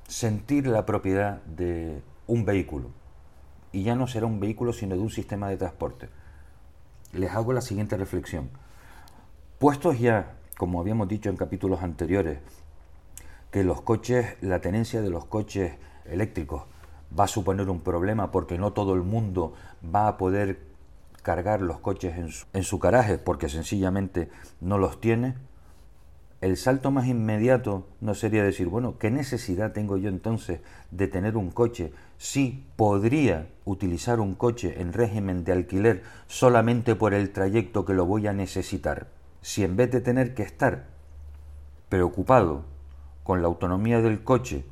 sentir 0.08 0.68
la 0.68 0.86
propiedad 0.86 1.42
de 1.44 2.02
un 2.28 2.46
vehículo. 2.46 2.92
Y 3.72 3.84
ya 3.84 3.96
no 3.96 4.06
será 4.08 4.28
un 4.28 4.40
vehículo, 4.40 4.72
sino 4.72 4.96
de 4.96 5.02
un 5.02 5.10
sistema 5.10 5.50
de 5.50 5.58
transporte. 5.58 6.10
Les 7.14 7.32
hago 7.32 7.54
la 7.54 7.62
siguiente 7.62 7.98
reflexión. 7.98 8.50
Puestos 9.58 10.00
ya, 10.00 10.36
como 10.58 10.80
habíamos 10.80 11.08
dicho 11.08 11.30
en 11.30 11.38
capítulos 11.38 11.82
anteriores, 11.82 12.40
que 13.50 13.64
los 13.64 13.82
coches, 13.82 14.38
la 14.42 14.62
tenencia 14.62 15.02
de 15.02 15.10
los 15.10 15.26
coches 15.26 15.74
eléctricos 16.06 16.64
va 17.18 17.26
a 17.26 17.28
suponer 17.28 17.70
un 17.70 17.82
problema 17.82 18.32
porque 18.32 18.58
no 18.58 18.74
todo 18.74 18.94
el 18.94 19.02
mundo 19.02 19.54
va 19.84 20.08
a 20.08 20.18
poder 20.18 20.60
cargar 21.22 21.62
los 21.62 21.80
coches 21.80 22.18
en 22.18 22.30
su, 22.30 22.46
en 22.54 22.64
su 22.64 22.80
garaje 22.80 23.18
porque 23.18 23.50
sencillamente 23.50 24.30
no 24.60 24.78
los 24.78 25.00
tiene, 25.00 25.36
el 26.42 26.58
salto 26.58 26.90
más 26.90 27.06
inmediato 27.06 27.86
no 28.02 28.16
sería 28.16 28.44
decir, 28.44 28.68
bueno, 28.68 28.98
¿qué 28.98 29.12
necesidad 29.12 29.74
tengo 29.74 29.98
yo 29.98 30.10
entonces 30.10 30.60
de 30.90 31.08
tener 31.08 31.38
un 31.38 31.52
coche 31.52 31.94
si 32.18 32.66
podría 32.76 33.48
utilizar 33.64 34.20
un 34.20 34.34
coche 34.34 34.82
en 34.82 34.92
régimen 34.92 35.44
de 35.44 35.52
alquiler 35.52 36.04
solamente 36.26 36.96
por 36.96 37.14
el 37.14 37.32
trayecto 37.32 37.86
que 37.86 37.94
lo 37.94 38.08
voy 38.08 38.26
a 38.26 38.34
necesitar? 38.34 39.08
Si 39.44 39.64
en 39.64 39.76
vez 39.76 39.92
de 39.92 40.02
tener 40.02 40.34
que 40.34 40.42
estar 40.42 40.86
preocupado 41.90 42.64
con 43.24 43.44
la 43.44 43.48
autonomía 43.48 44.02
del 44.02 44.24
coche 44.24 44.66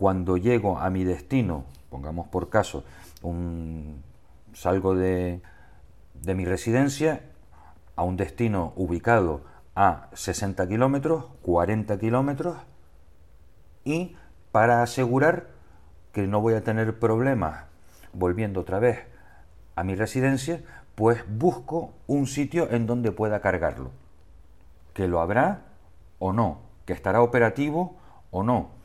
cuando 0.00 0.38
llego 0.38 0.78
a 0.78 0.88
mi 0.88 1.04
destino, 1.04 1.66
pongamos 1.90 2.26
por 2.28 2.48
caso, 2.48 2.84
un, 3.20 4.02
salgo 4.54 4.94
de, 4.94 5.42
de 6.14 6.34
mi 6.34 6.46
residencia 6.46 7.20
a 7.96 8.04
un 8.04 8.16
destino 8.16 8.72
ubicado 8.76 9.42
a 9.74 10.08
60 10.14 10.66
kilómetros, 10.68 11.26
40 11.42 11.98
kilómetros 11.98 12.56
y 13.84 14.16
para 14.52 14.82
asegurar 14.82 15.48
que 16.12 16.26
no 16.26 16.40
voy 16.40 16.54
a 16.54 16.64
tener 16.64 16.98
problemas 16.98 17.64
volviendo 18.14 18.60
otra 18.60 18.78
vez 18.78 19.00
a 19.76 19.84
mi 19.84 19.96
residencia, 19.96 20.62
pues 20.94 21.22
busco 21.28 21.92
un 22.06 22.26
sitio 22.26 22.70
en 22.70 22.86
donde 22.86 23.12
pueda 23.12 23.42
cargarlo. 23.42 23.90
Que 24.94 25.08
lo 25.08 25.20
habrá 25.20 25.60
o 26.18 26.32
no, 26.32 26.62
que 26.86 26.94
estará 26.94 27.20
operativo 27.20 27.98
o 28.30 28.42
no. 28.42 28.79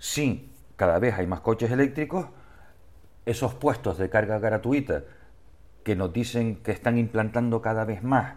Si 0.00 0.50
cada 0.74 0.98
vez 0.98 1.14
hay 1.16 1.28
más 1.28 1.40
coches 1.40 1.70
eléctricos, 1.70 2.26
esos 3.24 3.54
puestos 3.54 3.98
de 3.98 4.10
carga 4.10 4.40
gratuita 4.40 5.04
que 5.84 5.94
nos 5.94 6.12
dicen 6.12 6.56
que 6.56 6.72
están 6.72 6.98
implantando 6.98 7.62
cada 7.62 7.84
vez 7.84 8.02
más 8.02 8.34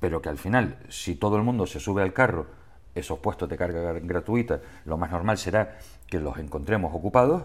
pero 0.00 0.22
que 0.22 0.30
al 0.30 0.38
final, 0.38 0.78
si 0.88 1.14
todo 1.14 1.36
el 1.36 1.42
mundo 1.42 1.66
se 1.66 1.78
sube 1.78 2.02
al 2.02 2.12
carro 2.12 2.46
esos 2.94 3.20
puestos 3.20 3.48
de 3.48 3.56
carga 3.56 3.92
gratuita, 3.92 4.60
lo 4.84 4.96
más 4.96 5.10
normal 5.12 5.38
será 5.38 5.78
que 6.08 6.18
los 6.18 6.38
encontremos 6.38 6.92
ocupados. 6.92 7.44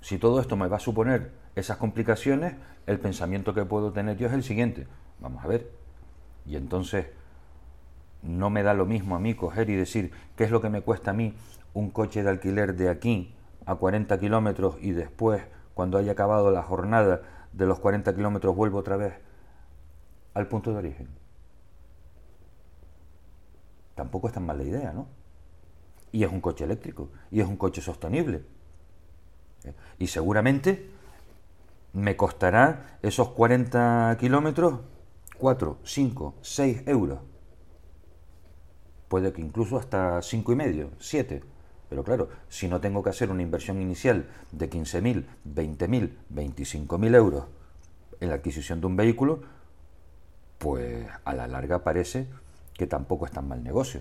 Si 0.00 0.18
todo 0.18 0.40
esto 0.40 0.56
me 0.56 0.66
va 0.66 0.78
a 0.78 0.80
suponer 0.80 1.30
esas 1.54 1.76
complicaciones, 1.76 2.54
el 2.86 2.98
pensamiento 2.98 3.54
que 3.54 3.64
puedo 3.64 3.92
tener 3.92 4.16
yo 4.16 4.26
es 4.26 4.32
el 4.32 4.42
siguiente. 4.42 4.88
Vamos 5.20 5.44
a 5.44 5.48
ver. 5.48 5.70
Y 6.46 6.56
entonces 6.56 7.06
no 8.22 8.50
me 8.50 8.62
da 8.62 8.74
lo 8.74 8.86
mismo 8.86 9.16
a 9.16 9.18
mí 9.18 9.34
coger 9.34 9.70
y 9.70 9.76
decir 9.76 10.12
qué 10.36 10.44
es 10.44 10.50
lo 10.50 10.60
que 10.60 10.70
me 10.70 10.82
cuesta 10.82 11.12
a 11.12 11.14
mí 11.14 11.34
un 11.74 11.90
coche 11.90 12.22
de 12.22 12.30
alquiler 12.30 12.74
de 12.74 12.88
aquí 12.88 13.34
a 13.66 13.76
40 13.76 14.18
kilómetros 14.18 14.76
y 14.80 14.92
después, 14.92 15.42
cuando 15.74 15.98
haya 15.98 16.12
acabado 16.12 16.50
la 16.50 16.62
jornada 16.62 17.22
de 17.52 17.66
los 17.66 17.78
40 17.78 18.14
kilómetros, 18.14 18.54
vuelvo 18.54 18.78
otra 18.78 18.96
vez 18.96 19.14
al 20.34 20.48
punto 20.48 20.72
de 20.72 20.78
origen. 20.78 21.08
Tampoco 23.94 24.28
es 24.28 24.34
tan 24.34 24.46
mala 24.46 24.62
idea, 24.62 24.92
¿no? 24.92 25.06
Y 26.12 26.24
es 26.24 26.32
un 26.32 26.40
coche 26.40 26.64
eléctrico, 26.64 27.10
y 27.30 27.40
es 27.40 27.46
un 27.46 27.56
coche 27.56 27.80
sostenible. 27.80 28.42
Y 29.98 30.06
seguramente 30.08 30.90
me 31.92 32.16
costará 32.16 32.98
esos 33.02 33.28
40 33.30 34.16
kilómetros 34.18 34.80
4, 35.40 35.78
5, 35.82 36.34
6 36.42 36.82
euros. 36.86 37.18
Puede 39.10 39.32
que 39.32 39.40
incluso 39.40 39.76
hasta 39.76 40.22
5 40.22 40.52
y 40.52 40.54
medio, 40.54 40.90
7. 41.00 41.42
Pero 41.88 42.04
claro, 42.04 42.28
si 42.48 42.68
no 42.68 42.80
tengo 42.80 43.02
que 43.02 43.10
hacer 43.10 43.28
una 43.28 43.42
inversión 43.42 43.82
inicial 43.82 44.28
de 44.52 44.70
15.000, 44.70 45.24
20.000, 45.52 46.10
25.000 46.32 47.16
euros 47.16 47.44
en 48.20 48.28
la 48.28 48.36
adquisición 48.36 48.80
de 48.80 48.86
un 48.86 48.94
vehículo, 48.94 49.40
pues 50.58 51.08
a 51.24 51.34
la 51.34 51.48
larga 51.48 51.82
parece 51.82 52.28
que 52.74 52.86
tampoco 52.86 53.26
es 53.26 53.32
tan 53.32 53.48
mal 53.48 53.64
negocio. 53.64 54.00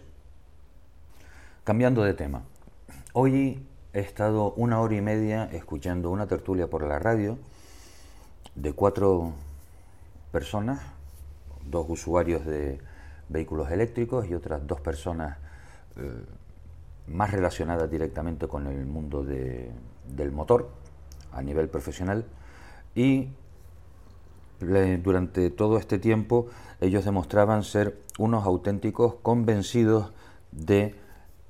Cambiando 1.63 2.03
de 2.03 2.13
tema, 2.13 2.43
hoy 3.13 3.65
he 3.93 4.01
estado 4.01 4.53
una 4.57 4.79
hora 4.79 4.93
y 4.93 5.01
media 5.01 5.45
escuchando 5.51 6.11
una 6.11 6.27
tertulia 6.27 6.67
por 6.67 6.87
la 6.87 6.99
radio 6.99 7.39
de 8.53 8.73
cuatro 8.73 9.33
personas, 10.31 10.81
dos 11.65 11.87
usuarios 11.89 12.45
de 12.45 12.87
vehículos 13.29 13.71
eléctricos 13.71 14.27
y 14.27 14.33
otras 14.33 14.65
dos 14.67 14.81
personas 14.81 15.37
eh, 15.95 16.11
más 17.07 17.31
relacionadas 17.31 17.89
directamente 17.89 18.47
con 18.47 18.67
el 18.67 18.85
mundo 18.85 19.23
del 19.23 20.31
motor 20.31 20.69
a 21.31 21.41
nivel 21.41 21.69
profesional 21.69 22.25
y 22.95 23.29
durante 24.59 25.49
todo 25.49 25.77
este 25.77 25.99
tiempo 25.99 26.47
ellos 26.81 27.05
demostraban 27.05 27.63
ser 27.63 27.97
unos 28.17 28.45
auténticos 28.45 29.15
convencidos 29.21 30.11
de 30.51 30.95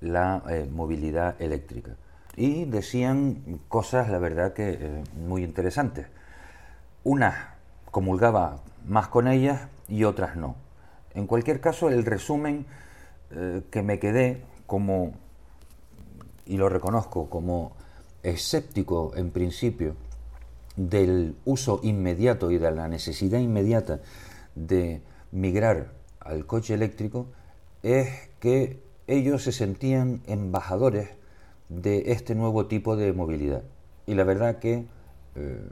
la 0.02 0.44
eh, 0.50 0.70
movilidad 0.72 1.42
eléctrica. 1.42 1.96
Y 2.36 2.66
decían 2.66 3.60
cosas, 3.68 4.10
la 4.10 4.20
verdad, 4.20 4.54
que 4.54 4.78
eh, 4.80 5.04
muy 5.16 5.44
interesantes. 5.44 6.08
Unas 7.04 7.36
comulgaba 7.92 8.60
más 8.86 9.08
con 9.08 9.28
ellas 9.28 9.68
y 9.88 10.04
otras 10.04 10.36
no. 10.36 10.56
En 11.14 11.28
cualquier 11.28 11.60
caso, 11.62 11.90
el 11.90 12.06
resumen 12.06 12.66
eh, 13.32 13.62
que 13.72 13.82
me 13.82 14.00
quedé 14.00 14.44
como, 14.66 15.14
y 16.46 16.58
lo 16.58 16.70
reconozco, 16.70 17.30
como 17.30 17.74
escéptico 18.24 19.14
en 19.16 19.32
principio 19.32 19.96
del 20.76 21.36
uso 21.46 21.80
inmediato 21.84 22.52
y 22.52 22.58
de 22.58 22.72
la 22.72 22.88
necesidad 22.88 23.40
inmediata 23.40 24.00
de 24.56 25.02
migrar 25.32 25.92
al 26.20 26.46
coche 26.46 26.74
eléctrico 26.74 27.28
es 27.84 28.30
que 28.40 28.82
ellos 29.08 29.44
se 29.44 29.52
sentían 29.52 30.22
embajadores 30.28 31.10
de 31.70 32.12
este 32.12 32.36
nuevo 32.36 32.68
tipo 32.68 32.96
de 32.96 33.14
movilidad. 33.14 33.64
Y 34.06 34.16
la 34.16 34.24
verdad 34.24 34.60
que 34.60 34.86
eh, 35.36 35.70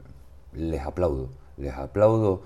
les 0.52 0.80
aplaudo, 0.82 1.30
les 1.56 1.74
aplaudo 1.74 2.42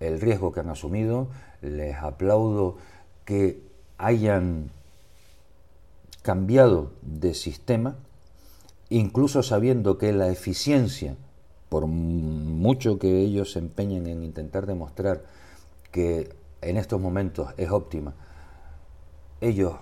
el 0.00 0.20
riesgo 0.20 0.52
que 0.52 0.60
han 0.60 0.68
asumido, 0.68 1.28
les 1.62 1.96
aplaudo 1.96 2.76
que 3.24 3.62
hayan 3.98 4.70
cambiado 6.22 6.92
de 7.02 7.34
sistema, 7.34 7.96
incluso 8.90 9.42
sabiendo 9.42 9.96
que 9.98 10.12
la 10.12 10.28
eficiencia 10.28 11.16
por 11.72 11.86
mucho 11.86 12.98
que 12.98 13.20
ellos 13.20 13.52
se 13.52 13.58
empeñen 13.58 14.06
en 14.06 14.22
intentar 14.22 14.66
demostrar 14.66 15.24
que 15.90 16.36
en 16.60 16.76
estos 16.76 17.00
momentos 17.00 17.48
es 17.56 17.70
óptima, 17.70 18.12
ellos 19.40 19.76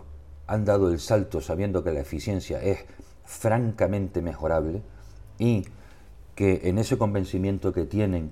han 0.46 0.64
dado 0.64 0.92
el 0.92 1.00
salto 1.00 1.40
sabiendo 1.40 1.82
que 1.82 1.90
la 1.90 1.98
eficiencia 1.98 2.62
es 2.62 2.84
francamente 3.24 4.22
mejorable 4.22 4.82
y 5.36 5.64
que 6.36 6.60
en 6.68 6.78
ese 6.78 6.96
convencimiento 6.96 7.72
que 7.72 7.86
tienen 7.86 8.30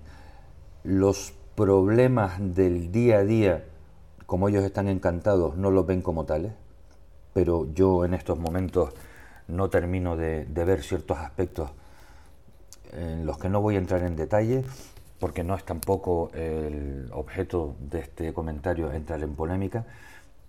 los 0.84 1.32
problemas 1.58 2.36
del 2.54 2.92
día 2.92 3.18
a 3.18 3.24
día, 3.24 3.64
como 4.26 4.48
ellos 4.48 4.62
están 4.62 4.86
encantados, 4.86 5.56
no 5.56 5.72
los 5.72 5.84
ven 5.86 6.02
como 6.02 6.24
tales, 6.24 6.52
pero 7.32 7.66
yo 7.74 8.04
en 8.04 8.14
estos 8.14 8.38
momentos 8.38 8.94
no 9.48 9.68
termino 9.68 10.16
de, 10.16 10.44
ver 10.44 10.84
ciertos 10.84 11.18
aspectos 11.18 11.72
en 12.92 13.26
los 13.26 13.38
que 13.38 13.48
no 13.48 13.60
voy 13.60 13.74
a 13.74 13.78
entrar 13.78 14.04
en 14.04 14.14
detalle, 14.14 14.64
porque 15.18 15.42
no 15.42 15.56
es 15.56 15.64
tampoco 15.64 16.30
el 16.32 17.10
objeto 17.12 17.74
de 17.80 18.02
este 18.02 18.32
comentario 18.32 18.92
entrar 18.92 19.20
en 19.24 19.34
polémica, 19.34 19.84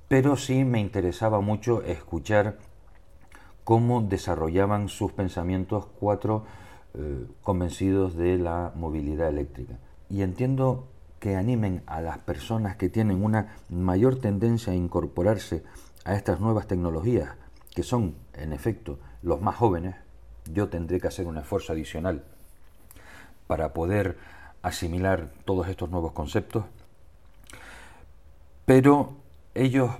pero 0.07 0.35
sí 0.35 0.63
me 0.63 0.79
interesaba 0.79 1.41
mucho 1.41 1.81
escuchar 1.81 2.59
cómo 3.63 4.03
desarrollaban 4.03 4.89
sus 4.89 5.11
pensamientos 5.11 5.87
cuatro 5.99 6.43
eh, 6.93 7.25
convencidos 7.41 8.15
de 8.15 8.37
la 8.37 8.73
movilidad 8.75 9.29
eléctrica. 9.29 9.73
Y 10.11 10.21
entiendo 10.21 10.85
que 11.19 11.35
animen 11.35 11.83
a 11.85 12.01
las 12.01 12.17
personas 12.19 12.75
que 12.75 12.89
tienen 12.89 13.23
una 13.23 13.55
mayor 13.69 14.19
tendencia 14.19 14.73
a 14.73 14.75
incorporarse 14.75 15.63
a 16.05 16.15
estas 16.15 16.39
nuevas 16.39 16.67
tecnologías, 16.67 17.29
que 17.75 17.83
son, 17.83 18.15
en 18.33 18.53
efecto, 18.53 18.99
los 19.21 19.41
más 19.41 19.55
jóvenes, 19.55 19.95
yo 20.51 20.69
tendré 20.69 20.99
que 20.99 21.07
hacer 21.07 21.27
un 21.27 21.37
esfuerzo 21.37 21.73
adicional 21.73 22.23
para 23.47 23.73
poder 23.73 24.17
asimilar 24.61 25.31
todos 25.45 25.67
estos 25.67 25.89
nuevos 25.89 26.13
conceptos, 26.13 26.65
pero 28.65 29.13
ellos 29.55 29.91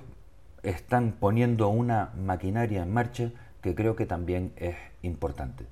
están 0.62 1.12
poniendo 1.18 1.68
una 1.68 2.10
maquinaria 2.16 2.82
en 2.82 2.92
marcha 2.92 3.30
que 3.62 3.74
creo 3.74 3.96
que 3.96 4.06
también 4.06 4.52
es 4.56 4.76
importante. 5.02 5.66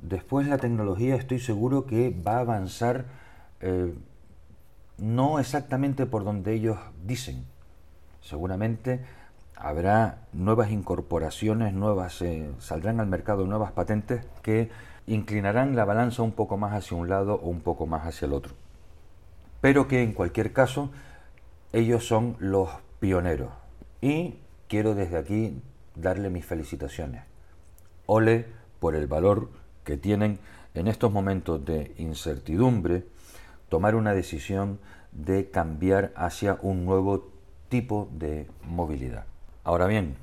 Después 0.00 0.46
la 0.46 0.58
tecnología 0.58 1.16
estoy 1.16 1.38
seguro 1.38 1.86
que 1.86 2.10
va 2.10 2.36
a 2.36 2.40
avanzar 2.40 3.04
eh, 3.60 3.92
no 5.00 5.38
exactamente 5.38 6.06
por 6.06 6.24
donde 6.24 6.54
ellos 6.54 6.78
dicen. 7.04 7.44
Seguramente 8.20 9.00
habrá 9.56 10.26
nuevas 10.32 10.70
incorporaciones, 10.70 11.74
nuevas, 11.74 12.22
eh, 12.22 12.50
saldrán 12.58 13.00
al 13.00 13.06
mercado 13.06 13.46
nuevas 13.46 13.72
patentes 13.72 14.24
que 14.42 14.70
inclinarán 15.06 15.76
la 15.76 15.84
balanza 15.84 16.22
un 16.22 16.32
poco 16.32 16.56
más 16.56 16.72
hacia 16.72 16.96
un 16.96 17.08
lado 17.08 17.34
o 17.34 17.48
un 17.48 17.60
poco 17.60 17.86
más 17.86 18.06
hacia 18.06 18.26
el 18.26 18.32
otro. 18.32 18.54
Pero 19.60 19.88
que 19.88 20.02
en 20.02 20.12
cualquier 20.12 20.52
caso 20.52 20.90
ellos 21.72 22.06
son 22.06 22.36
los 22.38 22.70
pioneros. 23.00 23.50
Y 24.00 24.38
quiero 24.68 24.94
desde 24.94 25.18
aquí 25.18 25.62
darle 25.94 26.30
mis 26.30 26.46
felicitaciones. 26.46 27.24
Ole 28.06 28.46
por 28.78 28.94
el 28.94 29.06
valor 29.06 29.50
que 29.84 29.96
tienen 29.96 30.38
en 30.74 30.88
estos 30.88 31.12
momentos 31.12 31.64
de 31.64 31.94
incertidumbre 31.98 33.04
tomar 33.70 33.94
una 33.94 34.12
decisión 34.12 34.78
de 35.12 35.48
cambiar 35.48 36.12
hacia 36.14 36.58
un 36.60 36.84
nuevo 36.84 37.30
tipo 37.70 38.10
de 38.12 38.46
movilidad. 38.64 39.24
Ahora 39.64 39.86
bien, 39.86 40.16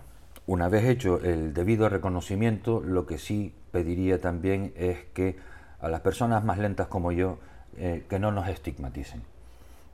una 0.45 0.69
vez 0.69 0.85
hecho 0.85 1.19
el 1.21 1.53
debido 1.53 1.89
reconocimiento, 1.89 2.81
lo 2.81 3.07
que 3.07 3.17
sí 3.17 3.53
pediría 3.71 4.21
también 4.21 4.73
es 4.75 4.99
que 5.13 5.37
a 5.79 5.89
las 5.89 6.01
personas 6.01 6.43
más 6.43 6.59
lentas 6.59 6.87
como 6.87 7.11
yo, 7.11 7.39
eh, 7.77 8.05
que 8.09 8.19
no 8.19 8.31
nos 8.31 8.47
estigmaticen, 8.49 9.23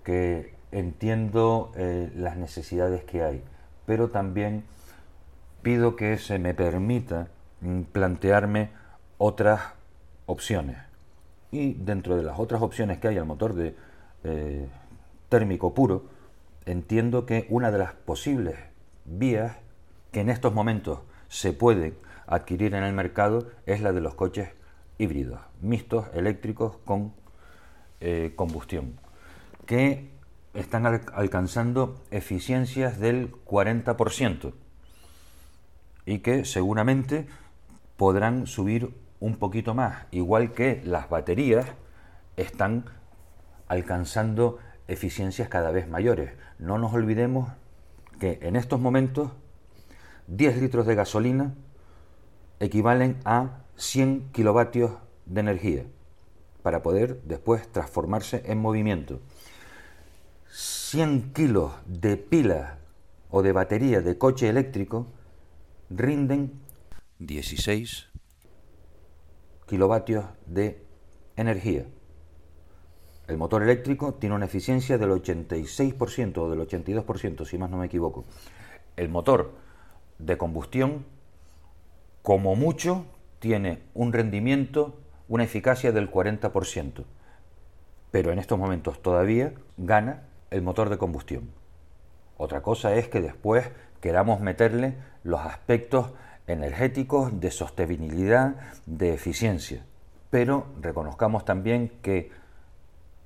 que 0.04 0.54
entiendo 0.72 1.72
eh, 1.76 2.12
las 2.16 2.38
necesidades 2.38 3.04
que 3.04 3.24
hay, 3.24 3.44
pero 3.86 4.10
también 4.10 4.64
pido 5.62 5.96
que 5.96 6.18
se 6.18 6.40
me 6.40 6.54
permita 6.54 7.28
mm, 7.62 7.82
plantearme 7.92 8.70
otras 9.18 9.62
opciones. 10.26 10.78
Y 11.54 11.76
dentro 11.76 12.18
de 12.18 12.24
las 12.24 12.40
otras 12.40 12.64
opciones 12.64 12.98
que 12.98 13.10
hay 13.10 13.18
al 13.20 13.28
motor 13.28 13.54
de 13.54 13.76
eh, 14.24 14.68
térmico 15.30 15.76
puro, 15.76 16.06
entiendo 16.66 17.28
que 17.28 17.46
una 17.48 17.70
de 17.70 17.78
las 17.78 17.94
posibles 17.94 18.56
vías 19.06 19.58
que 20.12 20.22
en 20.22 20.30
estos 20.30 20.52
momentos 20.52 21.02
se 21.28 21.54
puede 21.54 21.94
adquirir 22.26 22.74
en 22.74 22.82
el 22.82 22.94
mercado 22.94 23.52
es 23.68 23.82
la 23.82 23.92
de 23.92 24.02
los 24.02 24.16
coches 24.16 24.50
híbridos, 24.98 25.42
mixtos, 25.62 26.08
eléctricos 26.16 26.78
con 26.86 27.14
eh, 28.02 28.34
combustión, 28.36 29.00
que 29.68 30.10
están 30.56 30.88
alcanzando 30.88 32.02
eficiencias 32.10 33.00
del 33.00 33.32
40% 33.46 34.54
y 36.08 36.18
que 36.20 36.46
seguramente 36.46 37.28
podrán 37.96 38.48
subir 38.48 39.03
un 39.24 39.38
poquito 39.38 39.74
más, 39.74 40.06
igual 40.12 40.52
que 40.52 40.82
las 40.84 41.10
baterías 41.10 41.66
están 42.36 42.84
alcanzando 43.70 44.60
eficiencias 44.90 45.48
cada 45.48 45.72
vez 45.72 45.88
mayores. 45.88 46.34
No 46.60 46.78
nos 46.78 46.94
olvidemos 46.94 47.50
que 48.20 48.40
en 48.42 48.58
estos 48.58 48.82
momentos 48.82 49.32
10 50.28 50.58
litros 50.58 50.86
de 50.86 50.96
gasolina 50.96 51.54
equivalen 52.60 53.18
a 53.24 53.62
100 53.78 54.32
kilovatios 54.34 54.92
de 55.26 55.40
energía 55.40 55.86
para 56.62 56.84
poder 56.84 57.22
después 57.24 57.66
transformarse 57.72 58.44
en 58.48 58.60
movimiento. 58.60 59.22
100 60.50 61.32
kilos 61.32 61.72
de 61.86 62.18
pila 62.18 62.78
o 63.30 63.42
de 63.42 63.54
batería 63.54 64.02
de 64.02 64.18
coche 64.18 64.50
eléctrico 64.50 65.08
rinden 65.90 66.52
16 67.20 68.10
kilovatios 69.74 70.26
de 70.46 70.86
energía. 71.36 71.84
El 73.28 73.38
motor 73.38 73.64
eléctrico 73.64 74.14
tiene 74.14 74.36
una 74.36 74.46
eficiencia 74.46 75.00
del 75.00 75.10
86% 75.10 76.38
o 76.38 76.48
del 76.52 76.60
82%, 76.60 77.44
si 77.44 77.58
más 77.58 77.72
no 77.72 77.78
me 77.78 77.88
equivoco. 77.88 78.24
El 78.98 79.10
motor 79.10 79.54
de 80.20 80.38
combustión, 80.38 81.08
como 82.22 82.56
mucho, 82.56 83.08
tiene 83.40 83.82
un 83.96 84.14
rendimiento, 84.14 84.94
una 85.28 85.46
eficacia 85.46 85.92
del 85.92 86.12
40%. 86.12 87.04
Pero 88.12 88.32
en 88.32 88.38
estos 88.38 88.60
momentos 88.60 89.02
todavía 89.02 89.54
gana 89.78 90.28
el 90.52 90.62
motor 90.62 90.92
de 90.92 91.00
combustión. 91.00 91.50
Otra 92.38 92.62
cosa 92.62 92.94
es 92.94 93.08
que 93.08 93.22
después 93.22 93.72
queramos 94.02 94.40
meterle 94.40 94.98
los 95.24 95.42
aspectos 95.42 96.12
energéticos, 96.48 97.40
de 97.40 97.52
sostenibilidad, 97.52 98.56
de 98.86 99.14
eficiencia. 99.14 99.86
Pero 100.30 100.68
reconozcamos 100.82 101.46
también 101.46 101.92
que 102.02 102.32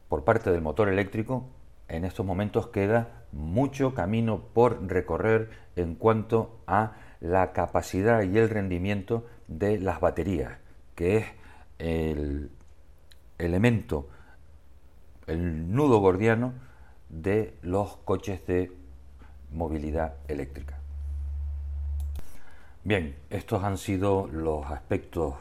por 0.10 0.24
parte 0.24 0.52
del 0.52 0.62
motor 0.62 0.90
eléctrico 0.90 1.46
en 1.88 2.06
estos 2.06 2.26
momentos 2.26 2.68
queda 2.68 3.26
mucho 3.32 3.94
camino 3.94 4.42
por 4.54 4.88
recorrer 4.88 5.50
en 5.76 5.96
cuanto 5.96 6.60
a 6.68 6.96
la 7.20 7.54
capacidad 7.54 8.24
y 8.24 8.38
el 8.38 8.50
rendimiento 8.50 9.26
de 9.48 9.80
las 9.80 10.00
baterías, 10.00 10.58
que 10.96 11.18
es 11.18 11.26
el 11.80 12.52
elemento, 13.38 14.10
el 15.28 15.74
nudo 15.74 16.00
gordiano 16.00 16.54
de 17.10 17.58
los 17.62 17.98
coches 17.98 18.46
de 18.48 18.72
movilidad 19.52 20.16
eléctrica. 20.28 20.80
Bien, 22.88 23.18
estos 23.30 23.66
han 23.66 23.78
sido 23.78 24.30
los 24.32 24.66
aspectos 24.68 25.34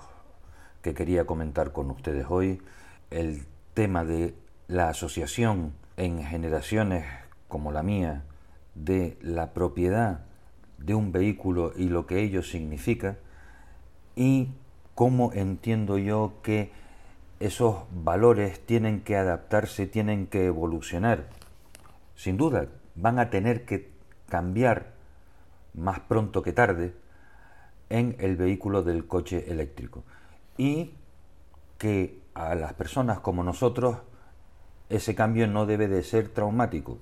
que 0.83 0.95
quería 0.95 1.27
comentar 1.27 1.71
con 1.71 1.93
ustedes 1.93 2.27
hoy. 2.29 2.61
El 3.09 3.47
tema 3.73 4.05
de 4.05 4.35
la 4.67 4.89
asociación 4.89 5.73
en 5.97 6.25
generaciones 6.25 7.07
como 7.47 7.71
la 7.71 7.85
mía 7.85 8.25
de 8.75 9.17
la 9.23 9.53
propiedad 9.53 10.25
de 10.79 10.97
un 10.97 11.13
vehículo 11.13 11.73
y 11.77 11.89
lo 11.89 12.05
que 12.09 12.21
ello 12.21 12.43
significa 12.43 13.17
y 14.17 14.49
cómo 14.97 15.33
entiendo 15.33 15.99
yo 15.99 16.41
que 16.43 16.73
esos 17.39 17.85
valores 17.93 18.59
tienen 18.59 19.03
que 19.03 19.17
adaptarse, 19.17 19.87
tienen 19.87 20.27
que 20.27 20.47
evolucionar. 20.47 21.29
Sin 22.17 22.39
duda, 22.39 22.67
van 22.97 23.21
a 23.21 23.31
tener 23.31 23.65
que 23.65 23.89
cambiar 24.29 24.95
más 25.75 26.01
pronto 26.01 26.43
que 26.43 26.53
tarde 26.53 27.06
en 27.91 28.17
el 28.19 28.37
vehículo 28.37 28.83
del 28.83 29.07
coche 29.07 29.51
eléctrico. 29.51 30.05
Y 30.57 30.93
que 31.79 32.19
a 32.35 32.55
las 32.55 32.75
personas 32.75 33.21
como 33.21 33.43
nosotros 33.43 33.99
ese 34.89 35.15
cambio 35.15 35.47
no 35.47 35.67
debe 35.67 35.89
de 35.89 36.03
ser 36.03 36.29
traumático. 36.29 36.99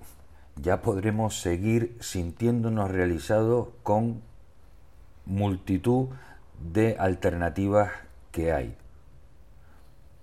Ya 0.57 0.83
podremos 0.83 1.41
seguir 1.41 1.97
sintiéndonos 2.01 2.91
realizados 2.91 3.69
con 3.83 4.23
multitud 5.27 6.09
de 6.73 6.97
alternativas 6.99 7.91
que 8.31 8.53
hay. 8.53 8.77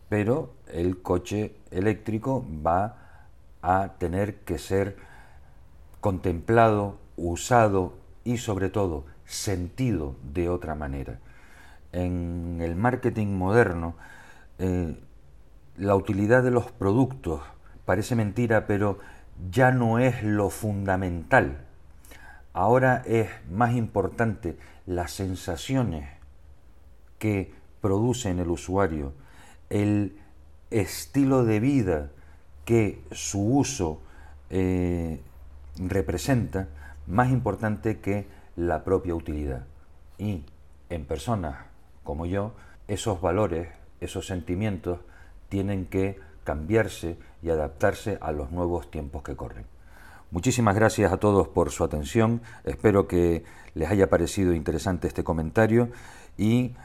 Pero 0.09 0.53
el 0.67 1.01
coche 1.01 1.55
eléctrico 1.71 2.45
va 2.65 2.97
a 3.61 3.93
tener 3.99 4.39
que 4.39 4.57
ser 4.57 4.97
contemplado, 5.99 6.97
usado 7.15 7.93
y 8.23 8.37
sobre 8.37 8.69
todo 8.69 9.05
sentido 9.31 10.15
de 10.33 10.49
otra 10.49 10.75
manera. 10.75 11.19
En 11.93 12.59
el 12.61 12.75
marketing 12.75 13.27
moderno, 13.27 13.95
eh, 14.59 14.95
la 15.77 15.95
utilidad 15.95 16.43
de 16.43 16.51
los 16.51 16.71
productos 16.71 17.41
parece 17.85 18.15
mentira, 18.15 18.67
pero 18.67 18.99
ya 19.49 19.71
no 19.71 19.99
es 19.99 20.23
lo 20.23 20.49
fundamental. 20.49 21.65
Ahora 22.53 23.01
es 23.05 23.29
más 23.49 23.73
importante 23.75 24.57
las 24.85 25.11
sensaciones 25.11 26.09
que 27.17 27.53
produce 27.79 28.29
en 28.29 28.39
el 28.39 28.49
usuario, 28.49 29.13
el 29.69 30.17
estilo 30.69 31.45
de 31.45 31.59
vida 31.59 32.11
que 32.65 33.01
su 33.11 33.41
uso 33.41 34.01
eh, 34.49 35.21
representa, 35.77 36.67
más 37.07 37.29
importante 37.29 37.99
que 37.99 38.27
la 38.67 38.83
propia 38.83 39.15
utilidad. 39.15 39.65
Y 40.17 40.43
en 40.89 41.05
personas 41.05 41.65
como 42.03 42.25
yo, 42.25 42.53
esos 42.87 43.21
valores, 43.21 43.69
esos 43.99 44.27
sentimientos, 44.27 44.99
tienen 45.49 45.85
que 45.85 46.19
cambiarse 46.43 47.17
y 47.41 47.49
adaptarse 47.49 48.17
a 48.21 48.31
los 48.31 48.51
nuevos 48.51 48.89
tiempos 48.91 49.23
que 49.23 49.35
corren. 49.35 49.65
Muchísimas 50.29 50.75
gracias 50.75 51.11
a 51.11 51.17
todos 51.17 51.47
por 51.47 51.71
su 51.71 51.83
atención, 51.83 52.41
espero 52.63 53.07
que 53.07 53.43
les 53.73 53.89
haya 53.89 54.09
parecido 54.09 54.53
interesante 54.53 55.07
este 55.07 55.23
comentario 55.23 55.89
y 56.37 56.75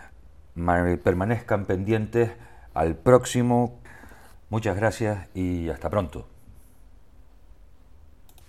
permanezcan 1.04 1.66
pendientes 1.66 2.32
al 2.74 2.96
próximo. 2.96 3.78
Muchas 4.50 4.76
gracias 4.76 5.28
y 5.34 5.68
hasta 5.68 5.90
pronto. 5.90 6.35